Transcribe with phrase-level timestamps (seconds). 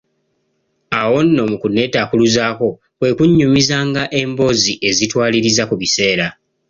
[1.01, 2.67] Awo nno mu kunnetakkuluzaako
[2.97, 6.27] kwe kunnyumizanga emboozi ezitwaliriza ku biseera.